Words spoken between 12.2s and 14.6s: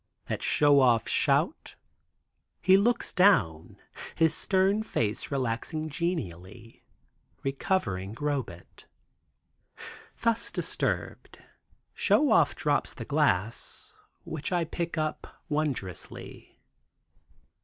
Off drops the glass, which